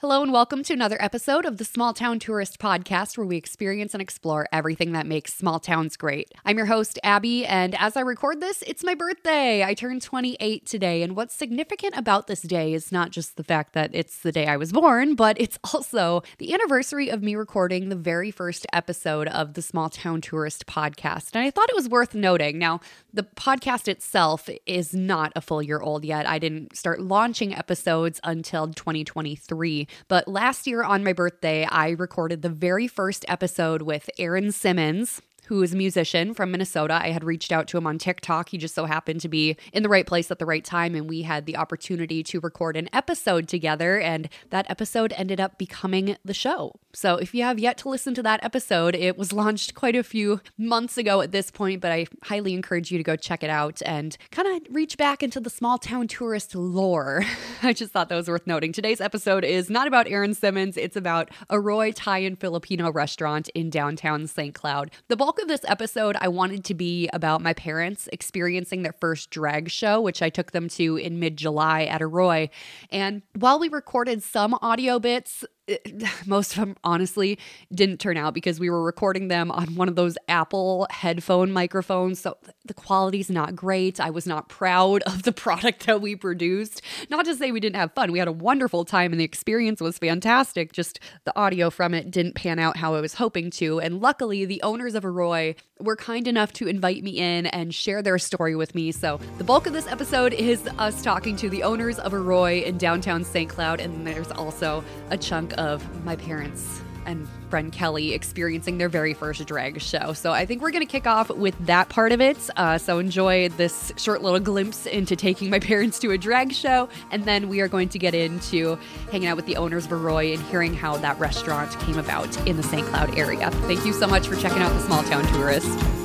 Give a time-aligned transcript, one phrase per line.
[0.00, 3.94] Hello, and welcome to another episode of the Small Town Tourist Podcast, where we experience
[3.94, 6.30] and explore everything that makes small towns great.
[6.44, 9.64] I'm your host, Abbey, and as I record this, it's my birthday.
[9.64, 13.72] I turned 28 today, and what's significant about this day is not just the fact
[13.72, 17.88] that it's the day I was born, but it's also the anniversary of me recording
[17.88, 21.30] the very first episode of the Small Town Tourist Podcast.
[21.32, 22.58] And I thought it was worth noting.
[22.58, 22.80] Now,
[23.14, 26.28] the podcast itself is not a full year old yet.
[26.28, 29.85] I didn't start launching episodes until 2023.
[30.08, 35.20] But last year on my birthday, I recorded the very first episode with Aaron Simmons
[35.46, 36.94] who is a musician from Minnesota.
[36.94, 38.48] I had reached out to him on TikTok.
[38.50, 41.08] He just so happened to be in the right place at the right time, and
[41.08, 43.98] we had the opportunity to record an episode together.
[44.00, 46.74] And that episode ended up becoming the show.
[46.92, 50.02] So if you have yet to listen to that episode, it was launched quite a
[50.02, 53.50] few months ago at this point, but I highly encourage you to go check it
[53.50, 57.24] out and kind of reach back into the small town tourist lore.
[57.62, 58.72] I just thought that was worth noting.
[58.72, 63.70] Today's episode is not about Aaron Simmons, it's about Arroy Thai and Filipino restaurant in
[63.70, 64.54] downtown St.
[64.54, 64.90] Cloud.
[65.08, 68.92] The bulk bulk of this episode, I wanted to be about my parents experiencing their
[68.92, 72.48] first drag show, which I took them to in mid July at Arroy.
[72.90, 75.44] And while we recorded some audio bits,
[76.26, 77.38] most of them honestly
[77.72, 82.20] didn't turn out because we were recording them on one of those Apple headphone microphones.
[82.20, 84.00] So the quality's not great.
[84.00, 86.82] I was not proud of the product that we produced.
[87.10, 88.12] Not to say we didn't have fun.
[88.12, 90.72] We had a wonderful time and the experience was fantastic.
[90.72, 93.80] Just the audio from it didn't pan out how I was hoping to.
[93.80, 98.02] And luckily, the owners of Arroy were kind enough to invite me in and share
[98.02, 98.92] their story with me.
[98.92, 102.78] So the bulk of this episode is us talking to the owners of Arroy in
[102.78, 103.50] downtown St.
[103.50, 103.80] Cloud.
[103.80, 109.46] And there's also a chunk of my parents and friend Kelly experiencing their very first
[109.46, 110.12] drag show.
[110.12, 112.36] So I think we're going to kick off with that part of it.
[112.56, 116.88] Uh, so enjoy this short little glimpse into taking my parents to a drag show.
[117.10, 118.76] And then we are going to get into
[119.10, 122.56] hanging out with the owners of Arroy and hearing how that restaurant came about in
[122.56, 122.86] the St.
[122.88, 123.50] Cloud area.
[123.50, 125.95] Thank you so much for checking out the Small Town Tourist.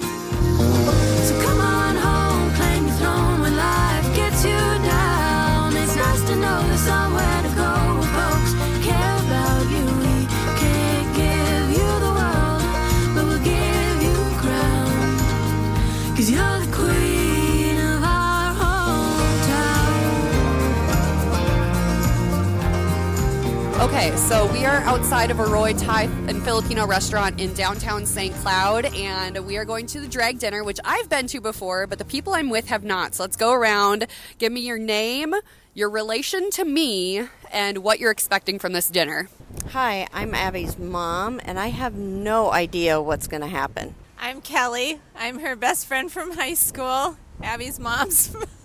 [24.02, 28.34] Okay, so we are outside of Arroy Thai and Filipino restaurant in downtown St.
[28.38, 32.00] Cloud, and we are going to the drag dinner, which I've been to before, but
[32.00, 33.14] the people I'm with have not.
[33.14, 34.08] So let's go around.
[34.39, 35.36] Give me your name,
[35.76, 39.30] your relation to me, and what you're expecting from this dinner.
[39.70, 43.94] Hi, I'm Abbey's mom, and I have no idea what's going to happen.
[44.18, 45.00] I'm Kelly.
[45.16, 47.18] I'm her best friend from high school.
[47.44, 48.36] Abbey's mom's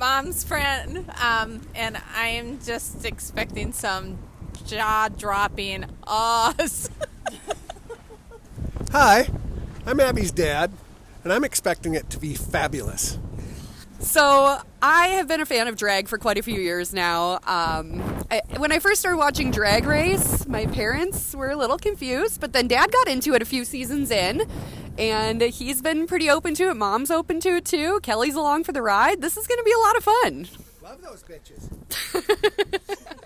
[0.00, 4.16] mom's friend, um, and I am just expecting some
[4.64, 6.88] jaw-dropping ahs.
[8.92, 9.28] Hi,
[9.84, 10.72] I'm Abbey's dad,
[11.22, 13.18] and I'm expecting it to be fabulous.
[13.98, 17.34] So I have been a fan of drag for quite a few years now.
[17.46, 22.40] Um, I, when I first started watching Drag Race, my parents were a little confused,
[22.40, 24.48] but then Dad got into it a few seasons in,
[25.00, 26.74] and he's been pretty open to it.
[26.74, 28.00] Mom's open to it too.
[28.02, 29.22] Kelly's along for the ride.
[29.22, 30.46] This is going to be a lot of fun.
[30.82, 32.96] Love those bitches.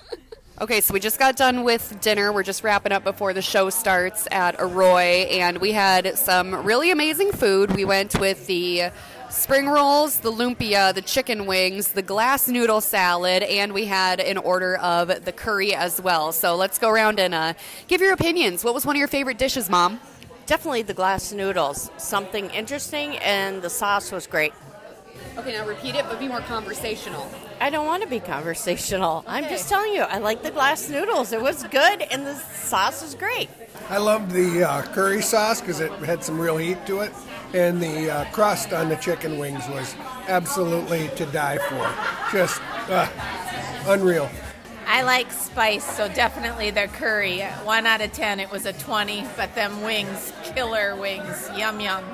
[0.61, 2.33] Okay, so we just got done with dinner.
[2.33, 6.93] We're just wrapping up before the show starts at Arroy, and we had some really
[6.93, 7.75] amazing food.
[7.75, 8.93] We went with the
[9.31, 14.39] spring rolls, the lumpia, the chicken wings, the glass noodle salad, and we had an
[14.39, 16.31] order of the curry as well.
[16.31, 17.55] So let's go around and uh,
[17.89, 18.63] give your opinions.
[18.63, 20.01] What was one of your favorite dishes, Mom?
[20.47, 21.91] Definitely the glass noodles.
[21.97, 24.53] Something interesting, and the sauce was great.
[25.39, 27.31] Okay, now repeat it, but be more conversational.
[27.61, 29.25] I don't want to be conversational.
[29.27, 31.33] I'm just telling you, I like the glass noodles.
[31.33, 33.49] It was good, and the sauce was great.
[33.89, 37.13] I loved the uh, curry sauce because it had some real heat to it,
[37.55, 39.95] and the uh, crust on the chicken wings was
[40.29, 42.37] absolutely to die for.
[42.37, 43.09] Just uh,
[43.87, 44.29] unreal.
[44.87, 47.41] I like spice, so definitely their curry.
[47.65, 52.05] One out of ten, it was a 20, but them wings, killer wings, yum yum.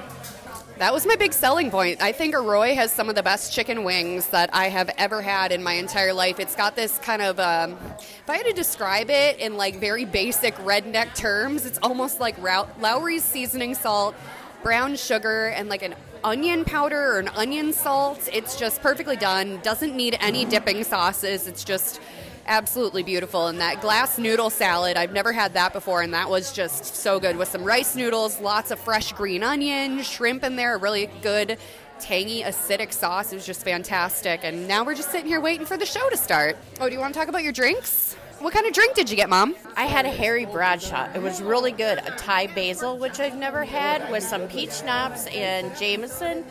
[0.78, 2.00] That was my big selling point.
[2.00, 5.52] I think Arroy has some of the best chicken wings that I have ever had
[5.52, 6.40] in my entire life.
[6.40, 10.06] It's got this kind of, um, if I had to describe it in like very
[10.06, 14.14] basic redneck terms, it's almost like Lawry's seasoning salt,
[14.62, 18.26] brown sugar, and like an onion powder or an onion salt.
[18.32, 19.60] It's just perfectly done.
[19.62, 21.46] Doesn't need any dipping sauces.
[21.46, 22.00] It's just
[22.46, 23.46] absolutely beautiful.
[23.48, 27.20] And that glass noodle salad, I've never had that before, and that was just so
[27.20, 31.08] good with some rice noodles, lots of fresh green onion, shrimp in there, a really
[31.22, 31.58] good
[32.00, 33.32] tangy acidic sauce.
[33.32, 34.40] It was just fantastic.
[34.42, 36.56] And now we're just sitting here waiting for the show to start.
[36.80, 38.14] Oh, do you want to talk about your drinks?
[38.38, 39.54] What kind of drink did you get, Mom?
[39.76, 41.10] I had a Harry Bradshaw.
[41.14, 41.98] It was really good.
[41.98, 46.46] A Thai basil, which I've never had, with some peach schnapps and Jameson.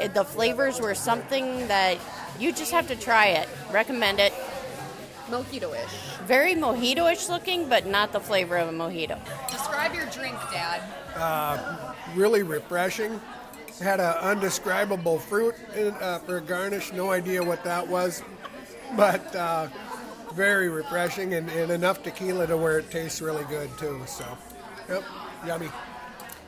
[0.00, 1.98] It- the flavors were something that
[2.38, 3.48] you just have to try it.
[3.72, 4.32] Recommend it.
[5.30, 6.18] Mojito-ish.
[6.26, 9.18] Very mojito-ish looking, but not the flavor of a mojito.
[9.50, 10.82] Describe your drink, Dad.
[12.14, 13.20] Really refreshing.
[13.80, 16.92] Had an undescribable fruit in, uh, for a garnish.
[16.92, 18.22] No idea what that was,
[18.96, 19.66] but uh,
[20.32, 24.00] very refreshing and, and enough tequila to where it tastes really good too.
[24.06, 24.24] So,
[24.88, 25.02] yep,
[25.44, 25.68] yummy.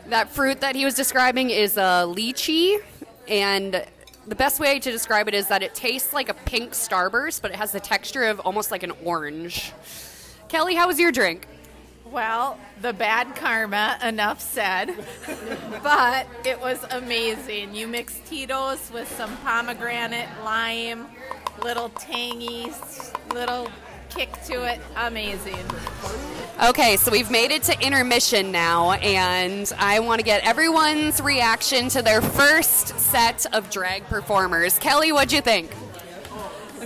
[0.08, 2.78] That fruit that he was describing is a lychee,
[3.26, 3.84] and
[4.26, 7.50] the best way to describe it is that it tastes like a pink starburst, but
[7.50, 9.72] it has the texture of almost like an orange.
[10.48, 11.46] Kelly, how was your drink?
[12.10, 14.94] Well, the bad karma, enough said.
[15.82, 17.74] but it was amazing.
[17.74, 21.06] You mix Tito's with some pomegranate, lime,
[21.62, 22.72] little tangy,
[23.32, 23.68] little
[24.16, 24.80] kick to it.
[24.96, 25.64] Amazing.
[26.64, 31.90] Okay, so we've made it to intermission now, and I want to get everyone's reaction
[31.90, 34.78] to their first set of drag performers.
[34.78, 35.70] Kelly, what'd you think?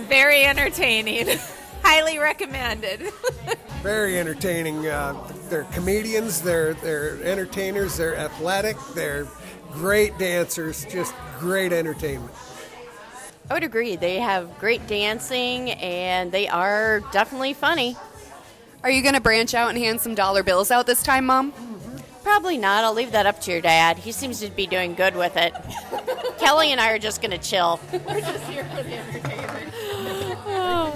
[0.09, 1.37] Very entertaining.
[1.83, 2.99] Highly recommended.
[3.81, 4.85] Very entertaining.
[4.85, 5.13] Uh,
[5.49, 6.41] they're comedians.
[6.41, 7.97] They're they're entertainers.
[7.97, 8.77] They're athletic.
[8.93, 9.27] They're
[9.71, 10.85] great dancers.
[10.85, 12.31] Just great entertainment.
[13.49, 13.95] I would agree.
[13.95, 17.97] They have great dancing and they are definitely funny.
[18.83, 21.53] Are you going to branch out and hand some dollar bills out this time, Mom?
[22.23, 22.83] Probably not.
[22.83, 23.97] I'll leave that up to your dad.
[23.97, 25.53] He seems to be doing good with it.
[26.39, 27.79] Kelly and I are just going to chill.
[27.91, 29.47] We're just here for the entertainment.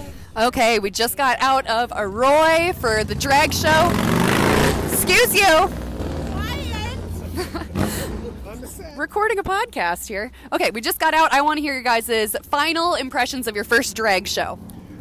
[0.37, 3.89] Okay, we just got out of Arroy for the drag show.
[4.91, 5.69] Excuse you.
[8.95, 10.31] Recording a podcast here.
[10.53, 11.33] Okay, we just got out.
[11.33, 14.57] I want to hear your guys' final impressions of your first drag show.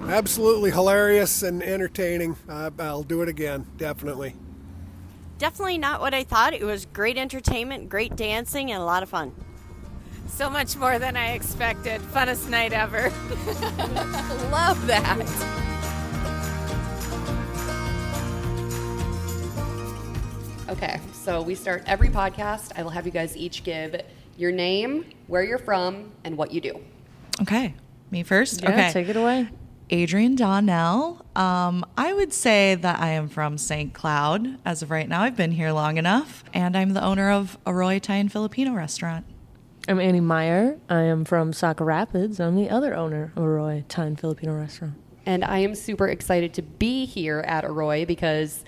[0.08, 2.36] Absolutely hilarious and entertaining.
[2.48, 4.34] Uh, I'll do it again, definitely.
[5.38, 6.54] Definitely not what I thought.
[6.54, 9.32] It was great entertainment, great dancing, and a lot of fun.
[10.26, 12.00] so much more than I expected.
[12.00, 13.10] Funnest night ever.
[14.50, 15.20] Love that.
[20.68, 22.72] Okay, so we start every podcast.
[22.76, 23.98] I will have you guys each give
[24.36, 26.78] your name, where you're from, and what you do.
[27.40, 27.74] Okay,
[28.10, 28.62] me first.
[28.62, 29.48] Yeah, okay, take it away.
[29.88, 31.24] Adrian Donnell.
[31.34, 33.94] Um, I would say that I am from St.
[33.94, 35.22] Cloud as of right now.
[35.22, 39.24] I've been here long enough, and I'm the owner of Arroy Italian Filipino restaurant.
[39.88, 40.78] I'm Annie Meyer.
[40.90, 42.38] I am from Sauk Rapids.
[42.38, 44.94] I'm the other owner of Roy Italian Filipino restaurant.
[45.24, 48.62] And I am super excited to be here at Arroy because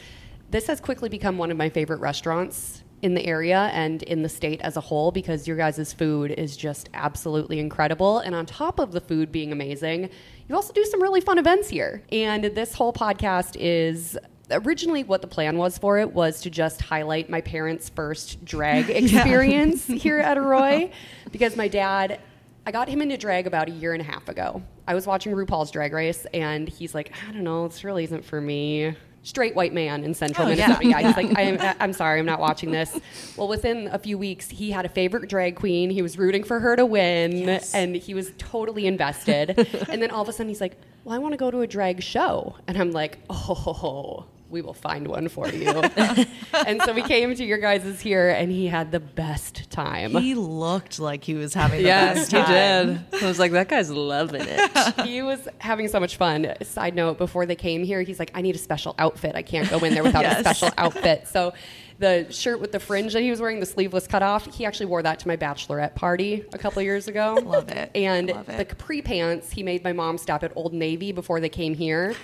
[0.50, 4.28] this has quickly become one of my favorite restaurants in the area and in the
[4.28, 8.18] state as a whole because your guys' food is just absolutely incredible.
[8.20, 10.10] And on top of the food being amazing,
[10.48, 12.02] you also do some really fun events here.
[12.10, 14.18] And this whole podcast is
[14.50, 18.88] originally what the plan was for it was to just highlight my parents' first drag
[18.90, 20.90] experience here at Arroy
[21.32, 22.20] because my dad
[22.68, 24.60] I got him into drag about a year and a half ago.
[24.88, 28.24] I was watching RuPaul's Drag Race, and he's like, I don't know, this really isn't
[28.24, 28.92] for me.
[29.26, 30.78] Straight white man in Central Oh, Minnesota.
[30.86, 31.00] yeah.
[31.00, 31.06] Yeah.
[31.08, 31.36] he's like,
[31.66, 32.96] I'm, I'm sorry, I'm not watching this.
[33.36, 35.90] Well, within a few weeks, he had a favorite drag queen.
[35.90, 39.50] He was rooting for her to win, and he was totally invested.
[39.90, 41.66] and then all of a sudden, he's like, Well, I want to go to a
[41.66, 42.54] drag show.
[42.68, 45.68] And I'm like, Oh, we will find one for you.
[46.52, 50.12] and so we came to your guys' here, and he had the best time.
[50.12, 53.22] He looked like he was having the Yes, best he did.
[53.22, 55.00] I was like, that guy's loving it.
[55.04, 56.54] he was having so much fun.
[56.62, 59.34] Side note, before they came here, he's like, I need a special outfit.
[59.34, 61.26] I can't go in there without a special outfit.
[61.28, 61.52] So
[61.98, 65.02] the shirt with the fringe that he was wearing, the sleeveless cutoff, he actually wore
[65.02, 67.38] that to my bachelorette party a couple years ago.
[67.44, 67.90] Love it.
[67.94, 68.58] And Love it.
[68.58, 72.14] the capri pants, he made my mom stop at Old Navy before they came here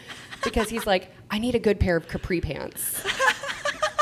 [0.45, 3.02] because he's like, I need a good pair of capri pants.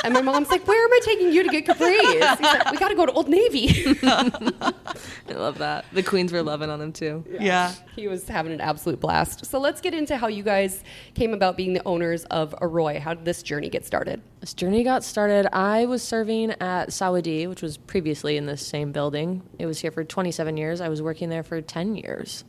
[0.05, 2.01] And my mom's like, Where am I taking you to get capris?
[2.01, 3.85] He's like, We got to go to Old Navy.
[4.03, 5.85] I love that.
[5.93, 7.25] The queens were loving on him too.
[7.29, 7.73] Yeah.
[7.97, 9.47] He was having an absolute blast.
[9.47, 10.83] So let's get into how you guys
[11.15, 13.01] came about being the owners of Arroy.
[13.01, 14.23] How did this journey get started?
[14.41, 15.47] This journey got started.
[15.55, 19.43] I was serving at Sawatdee, which was previously in this same building.
[19.59, 20.81] It was here for 27 years.
[20.81, 22.45] I was working there for 10 years.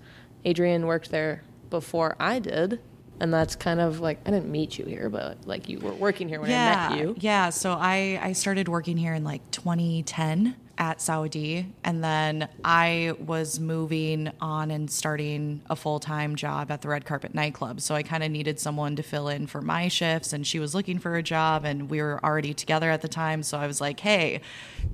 [0.46, 2.80] Adrian worked there before I did.
[3.22, 6.28] And that's kind of like, I didn't meet you here, but like you were working
[6.28, 7.16] here when yeah, I met you.
[7.20, 13.14] Yeah, so I, I started working here in like 2010 at Sawatdee, and then I
[13.20, 17.80] was moving on and starting a full time job at the Red Carpet nightclub.
[17.80, 20.74] So I kind of needed someone to fill in for my shifts, and she was
[20.74, 23.44] looking for a job, and we were already together at the time.
[23.44, 24.42] So I was like, hey,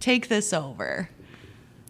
[0.01, 1.09] take this over.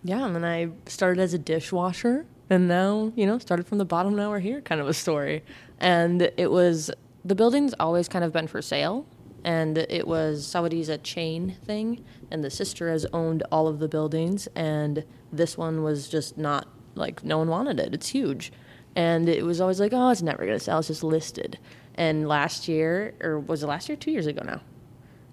[0.04, 3.86] Yeah, and then I started as a dishwasher, and now you know started from the
[3.86, 4.16] bottom.
[4.16, 5.44] Now we're here, kind of a story.
[5.80, 6.92] And it was
[7.24, 9.06] the building's always kind of been for sale,
[9.44, 13.88] and it was Sawatdee's a chain thing, and the sister has owned all of the
[13.88, 17.94] buildings, and this one was just not like no one wanted it.
[17.94, 18.52] It's huge,
[18.96, 20.80] and it was always like, oh, it's never gonna sell.
[20.80, 21.60] It's just listed.
[21.96, 23.96] And last year, or was it last year?
[23.96, 24.62] Two years ago now,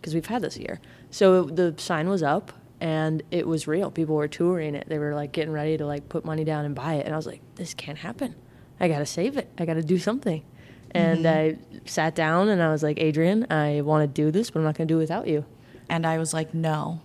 [0.01, 0.81] because we've had this year.
[1.11, 3.91] So the sign was up and it was real.
[3.91, 4.89] People were touring it.
[4.89, 7.07] They were like getting ready to like put money down and buy it.
[7.07, 8.35] And I was like, this can't happen.
[8.81, 9.49] I got to save it.
[9.59, 10.43] I got to do something.
[10.91, 14.61] And I sat down and I was like, Adrian, I want to do this, but
[14.61, 15.45] I'm not going to do it without you.
[15.89, 17.01] and I was like, no,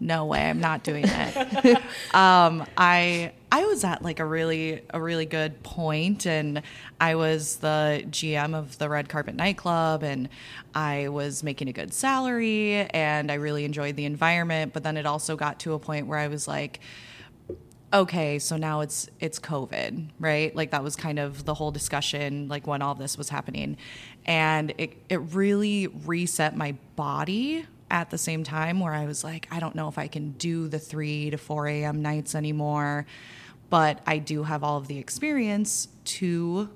[0.00, 1.76] no way, I'm not doing it.
[2.14, 6.62] um, I I was at like a really a really good point, and
[7.00, 10.28] I was the GM of the Red Carpet nightclub, and
[10.74, 14.72] I was making a good salary, and I really enjoyed the environment.
[14.72, 16.80] But then it also got to a point where I was like
[17.92, 20.54] okay so now it's it's covid right?
[20.54, 23.76] Like that was kind of the whole discussion like when all this was happening.
[24.26, 29.48] And it it really reset my body at the same time where i was like
[29.50, 33.06] i don't know if i can do the 3 to 4 a.m nights anymore.
[33.70, 36.70] But i do have all of the experience to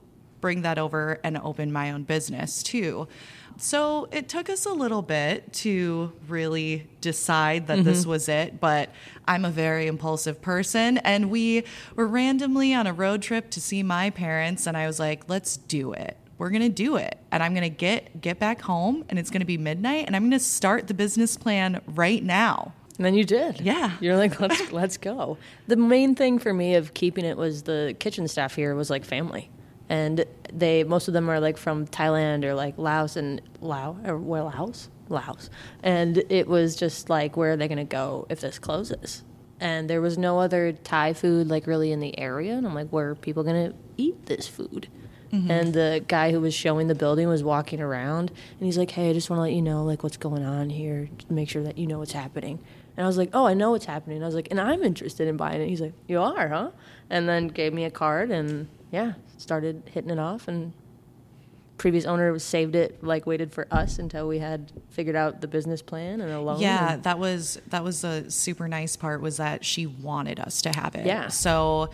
[0.45, 3.09] bring that over and open my own business too
[3.57, 8.11] so it took us a little bit to really decide that this mm-hmm.
[8.11, 8.91] was it, but
[9.27, 10.99] I'm a very impulsive person.
[10.99, 14.99] And we were randomly on a road trip to see my parents, and I was
[14.99, 16.17] like, let's do it.
[16.37, 17.17] We're gonna do it.
[17.31, 20.41] And I'm gonna get get back home and it's gonna be midnight and I'm gonna
[20.41, 22.73] start the business plan right now.
[22.97, 23.61] And then you did.
[23.61, 23.93] Yeah.
[24.01, 25.39] You're like, let's let's go.
[25.69, 29.05] The main thing for me of keeping it was the kitchen staff here was like
[29.05, 29.49] family.
[29.89, 34.17] And they most of them are like from Thailand or like Laos and Lao or
[34.19, 34.89] well Laos?
[35.09, 35.51] Laos.
[35.83, 39.23] And it was just like where are they gonna go if this closes?
[39.61, 42.89] And there was no other Thai food like really in the area and I'm like,
[42.91, 44.89] where are people gonna eat this food?
[45.35, 45.51] Mm-hmm.
[45.51, 49.11] And the guy who was showing the building was walking around and he's like, Hey,
[49.11, 51.63] I just want to let you know like what's going on here, to make sure
[51.65, 52.61] that you know what's happening.
[52.97, 54.23] And I was like, Oh, I know what's happening.
[54.23, 55.69] I was like, and I'm interested in buying it.
[55.69, 56.71] He's like, You are, huh?
[57.11, 60.73] And then gave me a card and yeah, started hitting it off and
[61.77, 65.83] previous owner saved it like waited for us until we had figured out the business
[65.83, 66.61] plan and a loan.
[66.61, 70.63] Yeah, and- that was that was a super nice part was that she wanted us
[70.63, 71.05] to have it.
[71.05, 71.29] Yeah.
[71.29, 71.91] So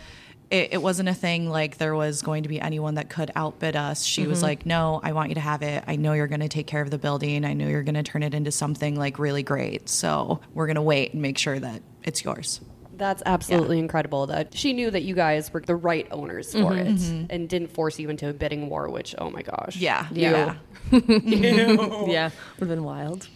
[0.51, 3.75] it, it wasn't a thing like there was going to be anyone that could outbid
[3.75, 4.03] us.
[4.03, 4.47] She was mm-hmm.
[4.47, 5.83] like, "No, I want you to have it.
[5.87, 7.45] I know you're going to take care of the building.
[7.45, 9.87] I know you're going to turn it into something like really great.
[9.87, 12.59] So we're going to wait and make sure that it's yours."
[12.93, 16.77] That's absolutely incredible that she knew that you guys were the right owners for mm-hmm.
[16.77, 17.25] it mm-hmm.
[17.31, 19.75] and didn't force you into a bidding war, which, oh my gosh.
[19.75, 20.05] Yeah.
[20.11, 20.57] Yeah.
[20.91, 20.99] Yeah.
[21.23, 22.29] yeah,
[22.59, 23.27] would have been wild.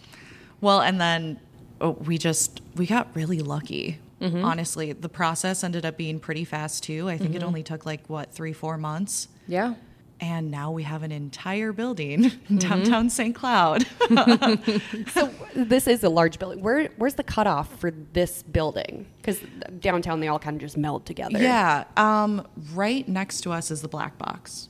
[0.60, 1.40] Well, and then
[1.80, 3.98] oh, we just we got really lucky.
[4.20, 4.44] Mm-hmm.
[4.44, 7.08] Honestly, the process ended up being pretty fast too.
[7.08, 7.48] I think it mm-hmm.
[7.48, 9.28] only took like what three, four months.
[9.46, 9.74] Yeah.
[10.18, 12.56] and now we have an entire building in mm-hmm.
[12.56, 13.34] downtown St.
[13.34, 13.86] Cloud.
[15.12, 16.62] So this is a large building.
[16.62, 19.06] Where Where's the cutoff for this building?
[19.18, 19.40] Because
[19.78, 21.38] downtown, they all kind of just meld together.
[21.38, 24.68] yeah, um, right next to us is the black box,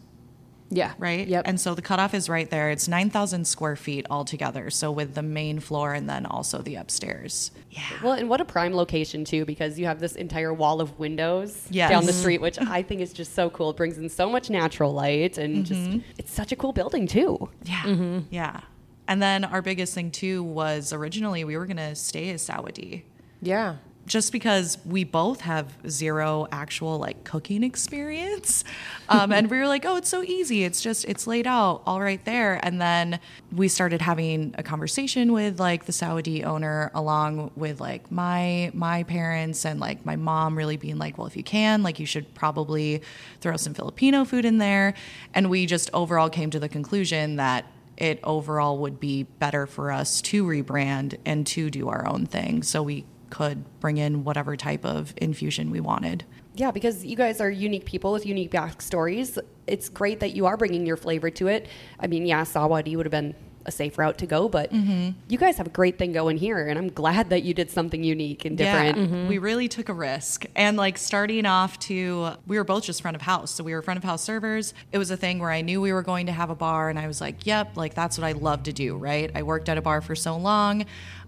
[0.71, 0.95] Yeah.
[0.99, 1.27] right?
[1.27, 1.45] Yep.
[1.47, 2.71] And so the cutoff is right there.
[2.71, 4.71] It's nine thousand square feet altogether.
[4.71, 7.51] So with the main floor and then also the upstairs.
[7.71, 7.83] Yeah.
[8.03, 11.67] Well, and what a prime location too, because you have this entire wall of windows
[11.71, 11.91] Yes.
[11.91, 12.21] down the mm-hmm.
[12.21, 13.71] street, which I think is just so cool.
[13.71, 15.99] It brings in so much natural light, and just mm-hmm.
[16.19, 17.49] it's such a cool building too.
[17.65, 17.83] Yeah.
[17.83, 18.19] Mm-hmm.
[18.31, 18.61] Yeah.
[19.09, 23.03] And then our biggest thing too was originally we were gonna stay as Sawatdee.
[23.41, 23.77] Yeah.
[24.07, 28.65] Just because we both have zero actual like cooking experience.
[29.09, 30.65] Um, and we were like oh it's so easy.
[30.65, 32.59] It's just it's laid out all right there.
[32.63, 33.21] And then
[33.53, 39.03] we started having a conversation with like the Sawatdee owner along with like my my
[39.05, 42.33] parents and like my mom really being like well if you can like you should
[42.35, 43.03] probably
[43.41, 44.95] throw some filipino food in there.
[45.35, 49.91] And we just overall came to the conclusion that it overall would be better for
[49.91, 52.63] us to rebrand and to do our own thing.
[52.63, 53.05] So we
[53.37, 56.25] could bring in whatever type of infusion we wanted.
[56.55, 59.39] Yeah, because you guys are unique people with unique backstories.
[59.67, 61.69] It's great that you are bringing your flavor to it.
[62.01, 63.35] I mean, yeah, Sawatdee would have been
[63.67, 65.11] a safe route to go, but mm-hmm.
[65.29, 68.03] you guys have a great thing going here, and I'm glad that you did something
[68.03, 68.97] unique and different.
[68.97, 70.47] Yeah, we really took a risk.
[70.55, 73.51] And like starting off to, we were both just front of house.
[73.51, 74.73] So we were front of house servers.
[74.93, 76.99] It was a thing where I knew we were going to have a bar and
[76.99, 79.31] I was like, yep, like that's what I love to do, right?
[79.35, 80.87] I worked at a bar for so long.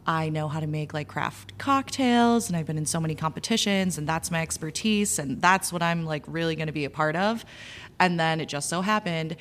[0.08, 3.98] I know how to make like craft cocktails and I've been in so many competitions
[3.98, 7.14] and that's my expertise and that's what I'm like really going to be a part
[7.14, 7.44] of.
[8.00, 9.36] And then it just so happened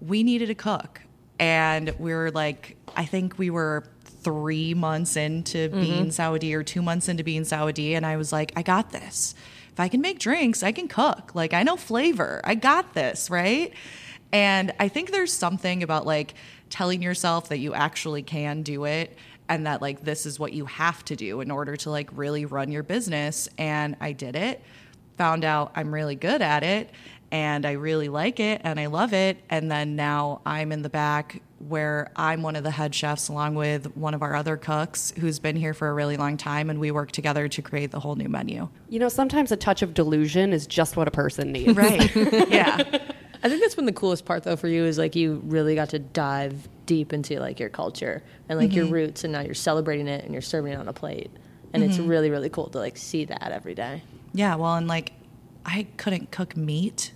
[0.00, 1.00] we needed a cook
[1.38, 5.80] and we were like i think we were three months into mm-hmm.
[5.80, 9.34] being Sawatdee or two months into being Sawatdee and i was like i got this.
[9.72, 11.34] If i can make drinks i can cook.
[11.34, 12.40] Like i know flavor.
[12.44, 13.72] I got this right?
[14.32, 16.34] And I think there's something about like
[16.68, 19.16] telling yourself that you actually can do it
[19.48, 22.44] and that like this is what you have to do in order to like really
[22.44, 23.48] run your business.
[23.58, 24.62] And I did it,
[25.16, 26.90] found out I'm really good at it
[27.30, 29.38] and I really like it and I love it.
[29.50, 33.54] And then now I'm in the back where I'm one of the head chefs along
[33.54, 36.78] with one of our other cooks who's been here for a really long time and
[36.78, 38.68] we work together to create the whole new menu.
[38.88, 41.74] You know, sometimes a touch of delusion is just what a person needs.
[41.74, 42.14] Right.
[42.48, 42.76] yeah.
[43.42, 45.90] I think that's been the coolest part though for you is like you really got
[45.90, 48.94] to dive deep into like your culture and like your mm-hmm.
[48.94, 51.30] roots and now you're celebrating it and you're serving it on a plate.
[51.72, 52.08] And it's mm-hmm.
[52.08, 54.02] really, really cool to like see that every day.
[54.32, 55.12] Yeah, well, and like
[55.64, 57.12] I couldn't cook meat.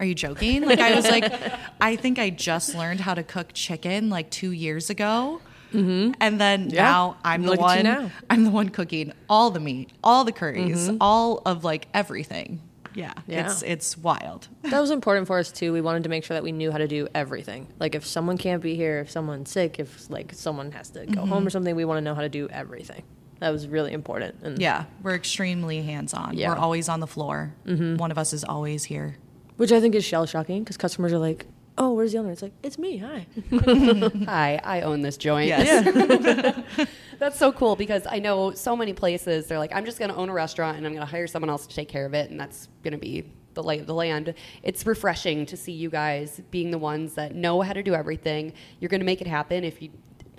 [0.00, 0.62] Are you joking?
[0.62, 1.32] Like I was like,
[1.80, 5.40] I think I just learned how to cook chicken like two years ago.
[5.72, 6.12] Mm-hmm.
[6.20, 8.12] And then now I'm the Look you one.
[8.30, 12.60] I'm the one cooking all the meat, all the curries, all of like everything.
[12.94, 13.46] Yeah, Yeah.
[13.46, 14.48] it's it's wild.
[14.62, 15.72] That was important for us too.
[15.72, 17.66] We wanted to make sure that we knew how to do everything.
[17.78, 21.20] Like if someone can't be here, if someone's sick, if like someone has to go
[21.20, 21.46] home mm-hmm.
[21.46, 23.02] or something, we want to know how to do everything.
[23.40, 24.36] That was really important.
[24.42, 26.36] And Yeah, we're extremely hands on.
[26.36, 26.50] Yeah.
[26.50, 27.52] We're always on the floor.
[27.66, 27.96] Mm-hmm.
[27.96, 29.16] One of us is always here.
[29.56, 31.46] which I think is shell shocking because customers are like,
[31.76, 32.98] "Oh, where's the owner?" It's like, "It's me.
[32.98, 33.26] Hi."
[34.26, 35.48] Hi, I own this joint.
[35.48, 36.56] Yes.
[37.18, 40.16] That's so cool because I know so many places they're like, I'm just going to
[40.16, 42.30] own a restaurant and I'm going to hire someone else to take care of it,
[42.30, 44.34] and that's going to be the lay of the land.
[44.62, 48.52] It's refreshing to see you guys being the ones that know how to do everything.
[48.80, 49.64] You're going to make it happen.
[49.64, 49.90] If you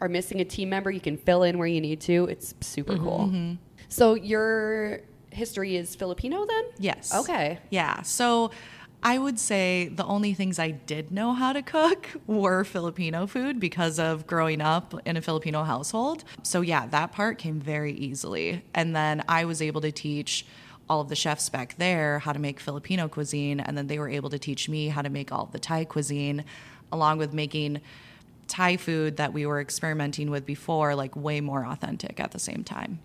[0.01, 2.25] are missing a team member, you can fill in where you need to.
[2.25, 3.29] It's super cool.
[3.31, 3.53] Mm-hmm.
[3.87, 5.01] So your
[5.31, 6.63] history is Filipino then?
[6.77, 7.13] Yes.
[7.13, 7.59] Okay.
[7.69, 8.01] Yeah.
[8.01, 8.51] So
[9.05, 13.59] I would say the only things I did know how to cook were Filipino food
[13.59, 16.23] because of growing up in a Filipino household.
[16.41, 18.63] So yeah, that part came very easily.
[18.73, 20.47] And then I was able to teach
[20.89, 24.09] all of the chefs back there how to make Filipino cuisine and then they were
[24.09, 26.43] able to teach me how to make all of the Thai cuisine
[26.91, 27.81] along with making
[28.47, 32.63] Thai food that we were experimenting with before like way more authentic at the same
[32.63, 32.99] time.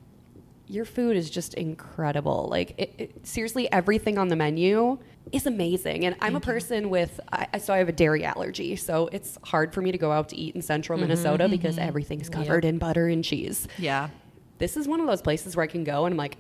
[0.71, 2.47] Your food is just incredible.
[2.49, 4.99] Like, it, it, seriously, everything on the menu
[5.33, 6.07] is amazing.
[6.07, 8.77] And I'm a person with, I, I- so I have a dairy allergy.
[8.77, 11.77] So it's hard for me to go out to eat in central mm-hmm, Minnesota because
[11.77, 11.89] mm-hmm.
[11.89, 13.67] everything's covered in butter and cheese.
[13.79, 14.11] Yeah.
[14.59, 16.37] This is one of those places where I can go and I'm like,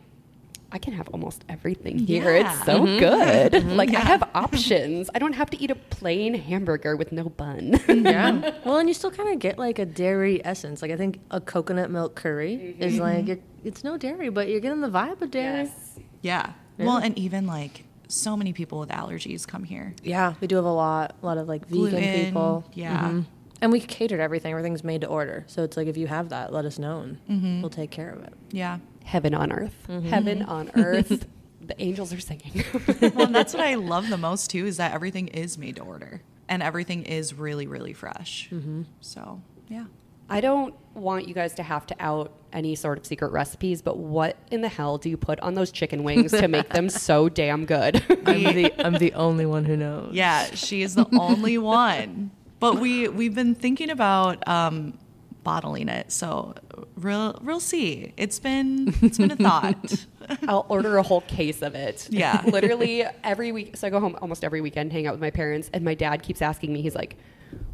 [0.72, 2.36] I can have almost everything here.
[2.36, 2.52] Yeah.
[2.52, 2.98] It's so mm-hmm.
[2.98, 3.52] good.
[3.52, 3.76] Mm-hmm.
[3.76, 5.10] Like, I have options.
[5.14, 7.80] I don't have to eat a plain hamburger with no bun.
[7.88, 8.52] yeah.
[8.64, 10.82] Well, and you still kind of get like a dairy essence.
[10.82, 13.02] Like I think a coconut milk curry is mm-hmm.
[13.02, 15.64] like you're, it's no dairy, but you're getting the vibe of dairy.
[15.64, 15.98] Yes.
[16.20, 16.52] Yeah.
[16.78, 19.94] Well, and even like so many people with allergies come here.
[20.02, 22.64] Yeah, we do have a lot, a lot of like vegan Gluten, people.
[22.74, 23.22] yeah.
[23.62, 24.52] And we catered everything.
[24.52, 25.44] Everything's made to order.
[25.46, 27.60] So it's like if you have that, let us know and Mm-hmm.
[27.60, 28.32] we'll take care of it.
[28.50, 28.78] Yeah.
[29.04, 29.74] Heaven on earth.
[29.86, 31.26] Heaven on earth.
[31.60, 32.64] the angels are singing.
[33.14, 35.82] Well, and that's what I love the most too is that everything is made to
[35.82, 38.48] order and everything is really, really fresh.
[38.50, 38.82] Mm-hmm.
[39.00, 39.84] So, yeah.
[40.32, 43.96] I don't want you guys to have to out any sort of secret recipes, but
[43.98, 47.28] what in the hell do you put on those chicken wings to make them so
[47.28, 47.96] damn good?
[48.26, 50.14] I'm the I'm the only one who knows.
[50.14, 52.30] Yeah, she is the only one.
[52.60, 54.98] But we we've been thinking about um,
[55.42, 56.12] bottling it.
[56.12, 56.54] So
[56.96, 58.12] we'll we'll see.
[58.16, 60.06] It's been it's been a thought.
[60.48, 62.06] I'll order a whole case of it.
[62.10, 62.42] Yeah.
[62.46, 63.76] Literally every week.
[63.76, 66.22] So I go home almost every weekend, hang out with my parents, and my dad
[66.22, 67.16] keeps asking me, he's like,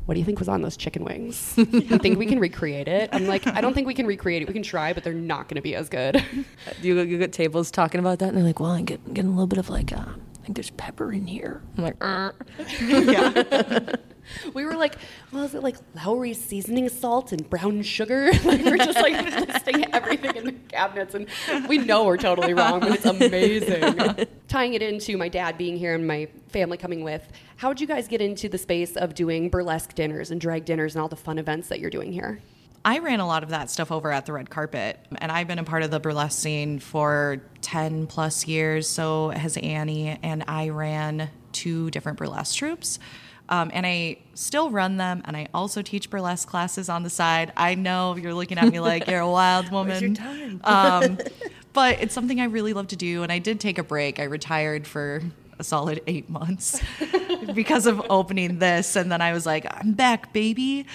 [0.07, 1.55] what do you think was on those chicken wings?
[1.59, 3.11] you think we can recreate it?
[3.13, 4.49] I'm like, I don't think we can recreate it.
[4.49, 6.25] We can try, but they're not going to be as good.
[6.81, 9.35] You, you get tables talking about that, and they're like, "Well, I'm getting, getting a
[9.35, 12.33] little bit of like, uh, I think there's pepper in here." I'm like, "Uh."
[14.55, 14.97] We were like,
[15.33, 18.31] well, is it like Lawry's seasoning salt and brown sugar?
[18.45, 21.27] like we're just like listing everything in the cabinets, and
[21.69, 24.27] we know we're totally wrong, but it's amazing.
[24.49, 27.87] Tying it into my dad being here and my family coming with, how did you
[27.87, 31.17] guys get into the space of doing burlesque dinners and drag dinners and all the
[31.17, 32.41] fun events that you're doing here?
[32.87, 35.59] I ran a lot of that stuff over at the red carpet, and I've been
[35.59, 38.89] a part of the burlesque scene for 10 plus years.
[38.89, 43.01] So has Annie, and I ran two different burlesque troupes.
[43.49, 47.53] Um, and I still run them, and I also teach burlesque classes on the side.
[47.57, 50.19] I know you're looking at me like you're a wild woman.
[50.65, 51.19] um,
[51.73, 54.19] but it's something I really love to do, and I did take a break.
[54.19, 55.23] I retired for
[55.59, 56.81] a solid eight months
[57.55, 60.87] because of opening this, and then I was like, I'm back, baby.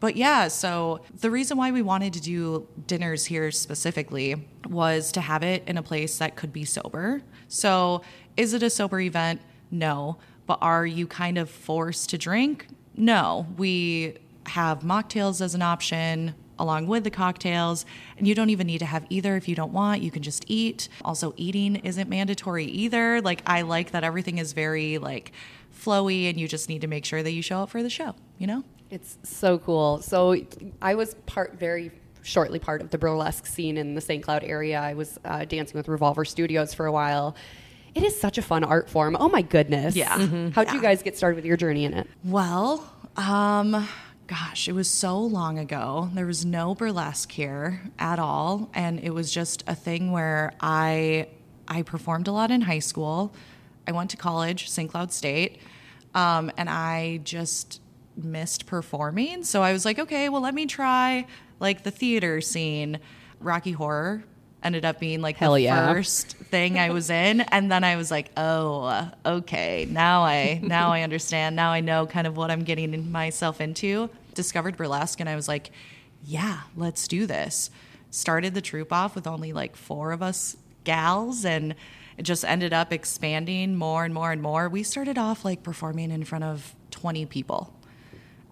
[0.00, 5.20] But yeah, so the reason why we wanted to do dinners here specifically was to
[5.20, 7.20] have it in a place that could be sober.
[7.48, 8.00] So,
[8.36, 9.42] is it a sober event?
[9.70, 10.16] No.
[10.50, 12.66] But are you kind of forced to drink?
[12.96, 13.46] No.
[13.56, 17.86] We have mocktails as an option, along with the cocktails.
[18.18, 20.02] And you don't even need to have either if you don't want.
[20.02, 20.88] You can just eat.
[21.04, 23.20] Also, eating isn't mandatory either.
[23.20, 25.30] Like, I like that everything is very like
[25.72, 28.16] flowy and you just need to make sure that you show up for the show,
[28.36, 28.64] you know?
[28.90, 30.02] It's so cool.
[30.02, 30.34] So
[30.82, 34.24] I was part very shortly part of the burlesque scene in the St.
[34.24, 34.80] Cloud area.
[34.80, 37.36] I was uh, dancing with Revolver Studios for a while.
[37.94, 39.16] It is such a fun art form.
[39.18, 39.96] Oh my goodness.
[39.96, 40.16] Yeah.
[40.16, 40.52] Mhm.
[40.54, 42.06] How'd you guys get started with your journey in it?
[42.24, 43.88] Well, um,
[44.26, 46.08] gosh, it was so long ago.
[46.14, 51.28] There was no burlesque here at all, and it was just a thing where I
[51.66, 53.32] I performed a lot in high school.
[53.86, 54.90] I went to college, St.
[54.90, 55.58] Cloud State,
[56.14, 57.80] um, and I just
[58.16, 59.42] missed performing.
[59.44, 61.26] So I was like, okay, well, let me try
[61.60, 62.98] like the theater scene.
[63.40, 64.22] Rocky Horror
[64.62, 65.92] ended up being like Hell the yeah.
[65.92, 70.60] first thing I was in, and then I was like, oh, uh, okay, now I
[70.62, 71.56] now I understand.
[71.56, 74.10] Now I know kind of what I'm getting myself into.
[74.34, 75.70] Discovered burlesque, and I was like,
[76.24, 77.70] yeah, let's do this.
[78.10, 81.74] Started the troupe off with only like four of us gals, and
[82.16, 84.68] it just ended up expanding more and more and more.
[84.68, 87.72] We started off like performing in front of 20 people,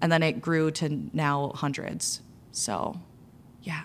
[0.01, 2.23] and then it grew to now hundreds.
[2.53, 3.01] So,
[3.63, 3.83] yeah.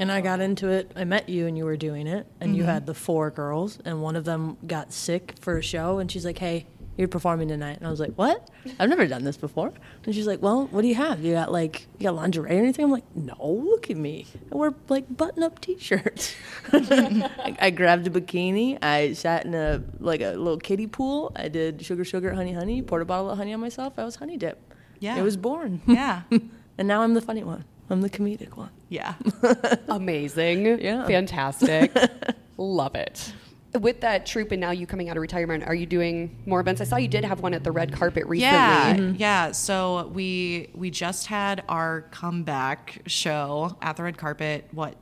[0.00, 0.90] And I got into it.
[0.96, 2.72] I met you and you were doing it, and you mm-hmm.
[2.72, 6.24] had the four girls, and one of them got sick for a show, and she's
[6.24, 8.48] like, "Hey, you're performing tonight," and I was like, "What?
[8.78, 9.74] I've never done this before."
[10.06, 11.20] And she's like, "Well, what do you have?
[11.20, 14.26] You got like you got lingerie or anything?" I'm like, "No, look at me.
[14.50, 16.34] I wear like button-up t-shirts."
[16.72, 18.82] I, I grabbed a bikini.
[18.82, 21.30] I sat in a like a little kiddie pool.
[21.36, 22.80] I did sugar, sugar, honey, honey.
[22.80, 23.98] Poured a bottle of honey on myself.
[23.98, 24.58] I was honey dip.
[24.98, 25.18] Yeah.
[25.18, 25.82] it was born.
[25.86, 26.22] Yeah.
[26.78, 27.64] and now I'm the funny one.
[27.90, 28.70] I'm the comedic one.
[28.88, 29.14] yeah.
[29.88, 30.80] Amazing.
[30.80, 31.06] Yeah.
[31.06, 31.92] Fantastic.
[32.56, 33.32] Love it.
[33.80, 36.80] With that troupe and now you coming out of retirement, are you doing more events?
[36.80, 38.40] I saw you did have one at the red carpet recently.
[38.40, 39.52] Yeah, yeah.
[39.52, 44.66] So we we just had our comeback show at the red carpet.
[44.72, 44.96] What,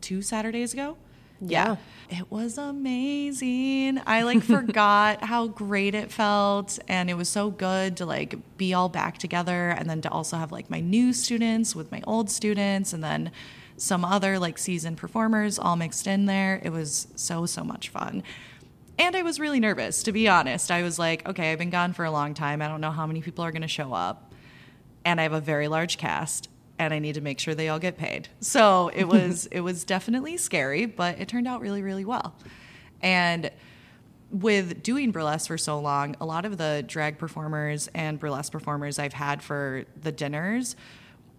[0.00, 0.96] two Saturdays ago?
[1.40, 1.76] Yeah.
[2.10, 4.00] it was amazing.
[4.06, 8.74] I like forgot how great it felt, and it was so good to like be
[8.74, 12.30] all back together, and then to also have like my new students with my old
[12.30, 13.30] students, and then
[13.76, 16.60] some other like seasoned performers all mixed in there.
[16.64, 18.22] It was so so much fun.
[18.98, 20.72] And I was really nervous, to be honest.
[20.72, 22.60] I was like, okay, I've been gone for a long time.
[22.60, 24.34] I don't know how many people are going to show up.
[25.04, 26.48] And I have a very large cast
[26.78, 28.28] and I need to make sure they all get paid.
[28.40, 32.34] So it was it was definitely scary, but it turned out really really well.
[33.02, 33.50] And
[34.30, 38.98] with doing burlesque for so long, a lot of the drag performers and burlesque performers
[38.98, 40.76] I've had for the dinners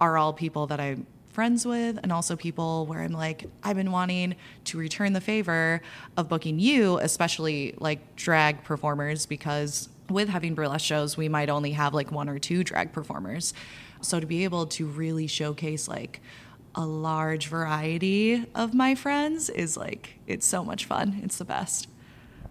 [0.02, 3.92] are all people that I'm friends with and also people where I'm like, I've been
[3.92, 5.82] wanting to return the favor
[6.18, 11.72] of booking you, especially like drag performers, because with having burlesque shows, we might only
[11.72, 13.54] have like one or two drag performers.
[14.02, 16.22] So to be able to really showcase like
[16.76, 21.20] a large variety of my friends is like, it's so much fun.
[21.24, 21.88] It's the best.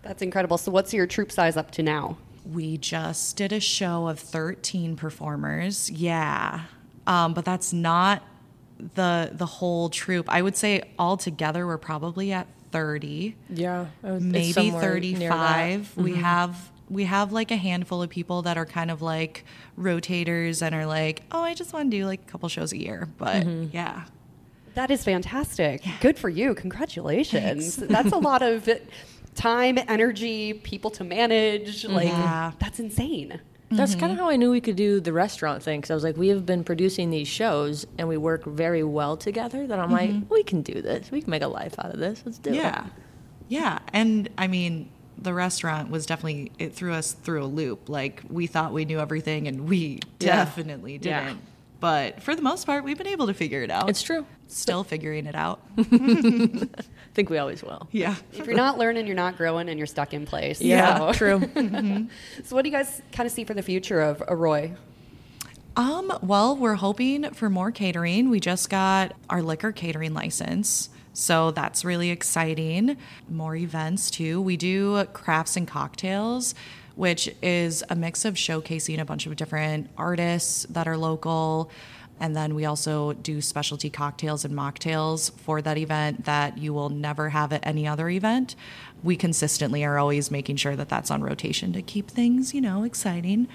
[0.02, 0.58] That's incredible.
[0.58, 2.18] So what's your troupe size up to now?
[2.44, 5.90] We just did a show of 13 performers.
[5.90, 6.62] Yeah.
[7.06, 8.22] Um, but that's not
[8.94, 10.28] the the whole troupe.
[10.28, 15.68] I would say altogether we're probably at 30, Yeah, was- maybe somewhere near that.
[15.87, 15.96] 35.
[15.96, 19.44] We have we have like a handful of people that are kind of like
[19.79, 22.79] rotators and are like, "Oh, I just want to do like a couple shows a
[22.79, 24.05] year." But yeah.
[24.74, 25.83] That is fantastic.
[26.01, 26.55] Good for you.
[26.55, 27.77] Congratulations.
[27.77, 28.68] That's a lot of
[29.35, 31.85] time, energy, people to manage.
[31.85, 32.53] Like Yeah.
[32.59, 33.40] that's insane.
[33.70, 34.01] That's Mm-hmm.
[34.01, 36.16] kind of how I knew we could do the restaurant thing because I was like,
[36.16, 39.66] we have been producing these shows and we work very well together.
[39.66, 41.11] That I'm like, we can do this.
[41.11, 42.22] We can make a life out of this.
[42.24, 42.61] Let's do Mm-hmm.
[42.61, 42.87] Yeah.
[43.48, 43.79] Yeah.
[43.92, 44.90] And I mean,
[45.22, 47.88] the restaurant was definitely, it threw us through a loop.
[47.88, 50.44] Like, we thought we knew everything and we Yeah.
[50.44, 51.26] definitely didn't.
[51.28, 51.35] Yeah.
[51.81, 53.88] But for the most part, we've been able to figure it out.
[53.88, 54.26] It's true.
[54.48, 55.61] Still figuring it out.
[55.78, 56.68] I
[57.14, 57.88] think we always will.
[57.92, 58.16] Yeah.
[58.33, 60.61] If you're not learning, you're not growing, and you're stuck in place.
[60.61, 61.40] Yeah, So- true.
[62.44, 64.72] So, what do you guys kind of see for the future of Roy?
[65.76, 68.31] Um, well, we're hoping for more catering.
[68.31, 70.88] We just got our liquor catering license.
[71.18, 72.96] So that's really exciting.
[73.28, 74.40] More events too.
[74.40, 76.54] We do crafts and cocktails,
[76.94, 81.72] which is a mix of showcasing a bunch of different artists that are local.
[82.20, 86.88] And then we also do specialty cocktails and mocktails for that event that you will
[86.88, 88.54] never have at any other event.
[89.02, 92.85] We consistently are always making sure that that's on rotation to keep things, you know,
[92.85, 93.48] exciting.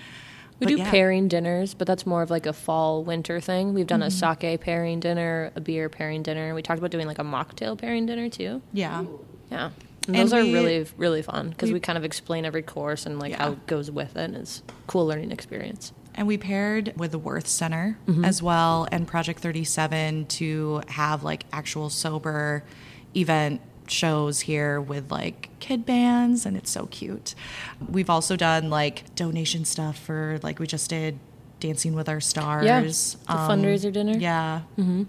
[0.66, 0.92] We But do yeah.
[0.92, 3.74] pairing dinners, but that's more of like a fall winter thing.
[3.74, 4.08] We've done Mm-hmm.
[4.08, 6.54] a sake pairing dinner, a beer pairing dinner.
[6.56, 8.62] We talked about doing like a mocktail pairing dinner too.
[8.72, 9.06] Yeah.
[9.52, 9.72] Yeah.
[10.08, 13.06] And And those are really, really fun because we- we kind of explain every course
[13.06, 14.24] and like how it goes with it.
[14.24, 15.92] And it's a cool learning experience.
[16.16, 21.46] And we paired with the Worth Center as well and Project 37 to have like
[21.52, 22.64] actual sober
[23.16, 27.36] event shows here with like kid bands and it's so cute.
[27.88, 31.20] We've also done like donation stuff for like we just did
[31.60, 32.66] Dancing with Our Stars.
[32.66, 32.88] Yeah, the
[33.50, 34.18] fundraiser dinner.
[34.18, 34.62] Yeah.
[34.78, 35.04] Mm-hmm.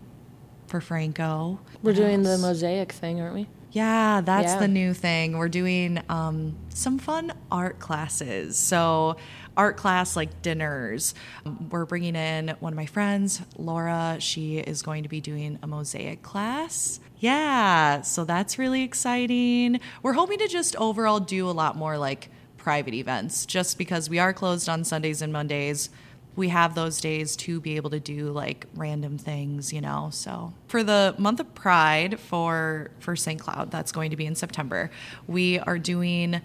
[0.68, 1.58] For Franco.
[1.82, 3.48] We're What doing the mosaic thing, aren't we?
[3.72, 4.60] Yeah, that's Yeah.
[4.60, 5.36] the new thing.
[5.36, 8.56] We're doing um, some fun art classes.
[8.56, 9.16] So,
[9.56, 11.14] art class like dinners.
[11.44, 14.16] Um, we're bringing in one of my friends, Laura.
[14.20, 17.00] She is going to be doing a mosaic class.
[17.18, 19.80] Yeah, so that's really exciting.
[20.02, 24.18] We're hoping to just overall do a lot more like private events just because we
[24.18, 25.90] are closed on Sundays and Mondays
[26.36, 30.08] we have those days to be able to do like random things, you know.
[30.12, 33.40] So for the month of Pride for for St.
[33.40, 34.90] Cloud, that's going to be in September.
[35.26, 36.40] We are doing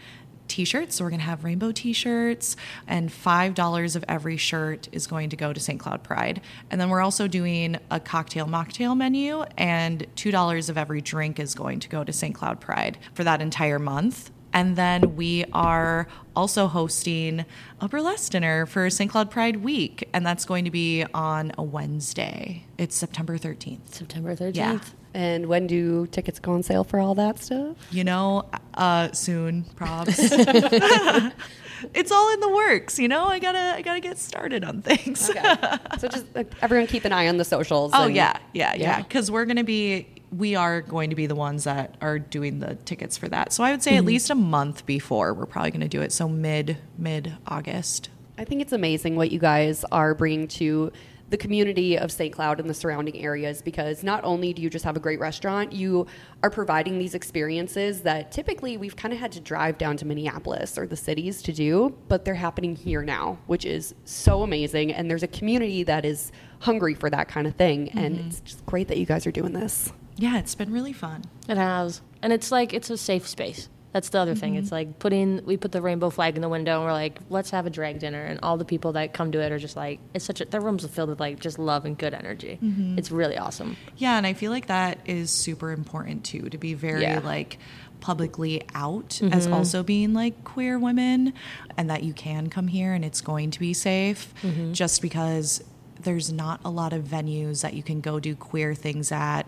[0.50, 2.56] t-shirts so we're going to have rainbow t-shirts
[2.88, 6.82] and five dollars of every shirt is going to go to st cloud pride and
[6.82, 11.56] then we're also doing a cocktail mocktail menu and two dollars of every drink is
[11.56, 16.08] going to go to st cloud pride for that entire month and then we are
[16.36, 17.46] also hosting
[17.80, 19.10] a burlesque dinner for St.
[19.12, 22.66] Cloud Pride Week, and that's going to be on a Wednesday.
[22.78, 23.94] It's September 13th.
[23.94, 24.56] September 13th.
[24.56, 24.80] Yeah.
[25.14, 27.76] And when do tickets go on sale for all that stuff?
[27.92, 30.18] You know, uh, soon, probs.
[31.94, 33.00] it's all in the works.
[33.00, 35.30] You know, I gotta, I gotta get started on things.
[35.30, 35.56] Okay.
[35.98, 37.92] so just uh, everyone keep an eye on the socials.
[37.94, 38.82] Oh and- yeah, yeah, yeah.
[38.82, 39.02] Yeah.
[39.02, 42.76] Because we're gonna be, we are going to be the ones that are doing the
[42.76, 43.52] tickets for that.
[43.52, 46.12] So I would say at least a month before we're probably gonna do it.
[46.12, 48.10] So mid mid August.
[48.38, 50.92] I think it's amazing what you guys are bringing to
[51.30, 52.34] the community of St.
[52.34, 55.72] Cloud and the surrounding areas because not only do you just have a great restaurant,
[55.72, 56.08] you
[56.44, 60.78] are providing these experiences that typically we've kind of had to drive down to Minneapolis
[60.78, 64.94] or the cities to do, but they're happening here now, which is so amazing.
[64.94, 67.90] And there's a community that is hungry for that kind of thing.
[67.92, 68.28] And mm-hmm.
[68.28, 69.94] it's just great that you guys are doing this.
[70.18, 71.24] Yeah, it's been really fun.
[71.48, 72.02] It has.
[72.22, 73.70] And it's like, it's a safe space.
[74.00, 74.56] That's the other thing.
[74.56, 74.76] It's mm-hmm.
[74.76, 77.66] like putting, we put the rainbow flag in the window and we're like, let's have
[77.66, 78.24] a drag dinner.
[78.24, 80.62] And all the people that come to it are just like, it's such a, their
[80.62, 82.58] rooms are filled with like just love and good energy.
[82.64, 82.98] Mm-hmm.
[82.98, 83.76] It's really awesome.
[83.98, 87.20] Yeah, and I feel like that is super important too to be very Yeah.
[87.20, 87.58] like
[88.00, 89.54] publicly out as mm-hmm.
[89.54, 91.34] also being like queer women
[91.76, 94.34] and that you can come here and it's going to be safe
[94.72, 95.62] just because
[96.00, 99.46] there's not a lot of venues that you can go do queer things at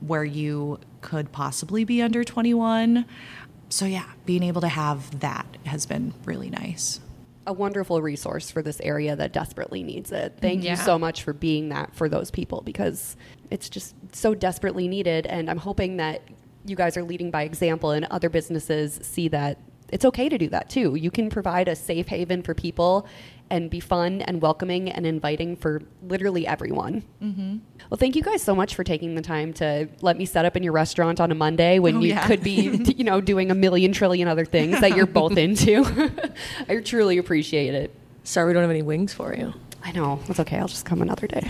[0.00, 3.04] where you could possibly be under 21.
[3.72, 7.00] So yeah, being able to have that has been really nice.
[7.46, 10.34] a wonderful resource for this area that desperately needs it.
[10.40, 10.72] Thank Yeah.
[10.72, 13.16] you so much for being that for those people because
[13.50, 15.26] it's just so desperately needed.
[15.26, 16.22] And I'm hoping that
[16.64, 19.58] you guys are leading by example and other businesses see that
[19.88, 20.94] it's okay to do that too.
[20.94, 23.08] You can provide a safe haven for people
[23.52, 27.04] and be fun and welcoming and inviting for literally everyone.
[27.22, 27.58] Mm-hmm.
[27.90, 30.56] Well, thank you guys so much for taking the time to let me set up
[30.56, 32.26] in your restaurant on a Monday when Oh, you yeah.
[32.26, 35.84] could be, you know, doing a million trillion other things that you're both into.
[36.68, 37.94] I truly appreciate it.
[38.24, 39.52] Sorry, we don't have any wings for you.
[39.84, 40.18] I know.
[40.28, 40.58] That's okay.
[40.58, 41.40] I'll just come another day.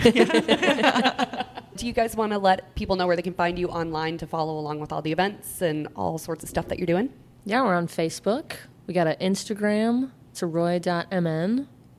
[1.75, 4.27] Do you guys want to let people know where they can find you online to
[4.27, 7.09] follow along with all the events and all sorts of stuff that you're doing?
[7.45, 8.53] Yeah, we're on Facebook.
[8.87, 10.11] We got an Instagram.
[10.31, 10.47] It's a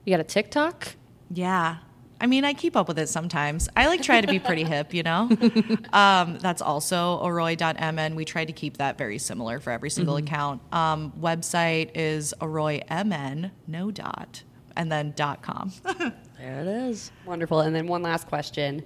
[0.05, 0.07] roy.mn.
[0.07, 0.97] We got a TikTok.
[1.31, 1.77] Yeah.
[2.21, 3.69] I mean, I keep up with it sometimes.
[3.77, 5.29] I like try to be pretty hip, you know?
[5.93, 8.15] Um, that's also Arroy.mn.
[8.15, 10.63] We try to keep that very similar for every single account.
[10.73, 14.43] Um, website is ArroyMN, no dot,
[14.77, 15.73] and then dot com.
[16.39, 17.11] There it is.
[17.25, 17.61] Wonderful.
[17.61, 18.83] And then one last question.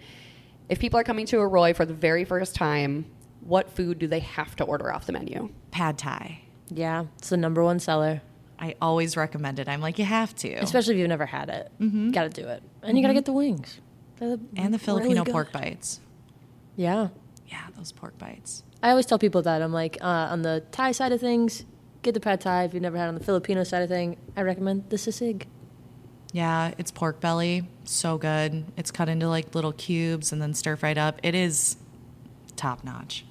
[0.68, 3.06] If people are coming to Arroy for the very first time,
[3.40, 5.48] what food do they have to order off the menu?
[5.72, 6.42] Pad Thai.
[6.68, 8.20] Yeah, it's the number one seller,
[8.58, 9.68] I always recommend it.
[9.68, 10.52] I'm like, you have to.
[10.54, 11.70] especially if you've never had it.
[11.80, 12.10] Mm-hmm.
[12.10, 13.80] Got to do it, and you got to get the wings.
[14.20, 15.32] And the Filipino good.
[15.32, 16.00] pork bites.
[16.76, 17.08] Yeah,
[17.46, 18.62] Yeah, those pork bites.
[18.82, 21.64] I always tell people that I'm like uh, on the Thai side of things,
[22.02, 22.64] get the pad Thai.
[22.64, 25.44] If you've never had it on the Filipino side of thing, I recommend the sisig.
[26.32, 27.66] Yeah, it's pork belly.
[27.84, 28.64] So good.
[28.76, 31.20] It's cut into like little cubes and then stir fried up.
[31.22, 31.76] It is
[32.56, 33.24] top notch.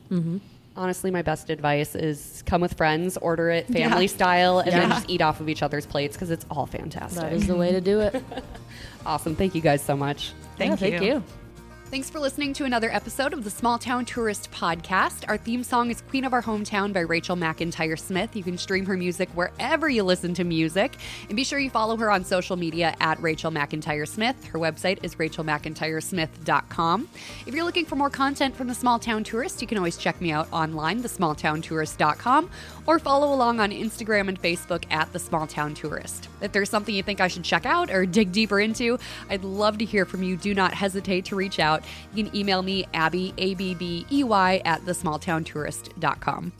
[0.77, 4.07] Honestly, my best advice is come with friends, order it family Yeah.
[4.11, 7.19] style, and then just eat off of each other's plates because it's all fantastic.
[7.19, 8.23] That is the way to do it.
[9.05, 9.35] awesome.
[9.35, 10.33] Thank you guys so much.
[10.57, 10.97] Thank Yeah, you.
[10.99, 11.23] Thank you.
[11.89, 15.23] Thanks for listening to another episode of the Small Town Tourist Podcast.
[15.29, 18.35] Our theme song is Queen of Our Hometown by Rachel McIntyre Smith.
[18.35, 20.97] You can stream her music wherever you listen to music.
[21.29, 24.43] And be sure you follow her on social media at Rachel McIntyre Smith.
[24.47, 27.07] Her website is rachelmcintyresmith.com.
[27.45, 30.19] If you're looking for more content from the Small Town Tourist, you can always check
[30.19, 32.49] me out online, thesmalltowntourist.com,
[32.85, 36.27] or follow along on Instagram and Facebook at The Small Town Tourist.
[36.41, 39.77] If there's something you think I should check out or dig deeper into, I'd love
[39.77, 40.35] to hear from you.
[40.35, 41.76] Do not hesitate to reach out.
[42.13, 46.51] You can email me, Abbey, A B B E Y, at thesmalltowntourist.com.